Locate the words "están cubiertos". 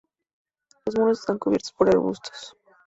1.19-1.73